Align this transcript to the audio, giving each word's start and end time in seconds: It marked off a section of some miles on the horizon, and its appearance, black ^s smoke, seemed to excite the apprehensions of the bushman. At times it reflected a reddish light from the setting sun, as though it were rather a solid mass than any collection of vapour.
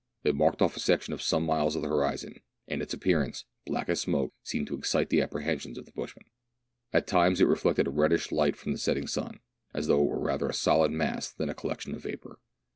It 0.23 0.33
marked 0.33 0.63
off 0.63 0.75
a 0.75 0.79
section 0.79 1.13
of 1.13 1.21
some 1.21 1.45
miles 1.45 1.75
on 1.75 1.83
the 1.83 1.87
horizon, 1.87 2.41
and 2.67 2.81
its 2.81 2.91
appearance, 2.91 3.45
black 3.67 3.85
^s 3.87 3.99
smoke, 3.99 4.33
seemed 4.41 4.65
to 4.65 4.75
excite 4.75 5.09
the 5.11 5.21
apprehensions 5.21 5.77
of 5.77 5.85
the 5.85 5.91
bushman. 5.91 6.25
At 6.91 7.05
times 7.05 7.39
it 7.39 7.45
reflected 7.45 7.85
a 7.85 7.91
reddish 7.91 8.31
light 8.31 8.55
from 8.55 8.71
the 8.71 8.79
setting 8.79 9.05
sun, 9.05 9.41
as 9.75 9.85
though 9.85 10.01
it 10.01 10.09
were 10.09 10.17
rather 10.19 10.49
a 10.49 10.55
solid 10.55 10.91
mass 10.91 11.29
than 11.31 11.49
any 11.49 11.55
collection 11.55 11.93
of 11.93 12.01
vapour. 12.01 12.39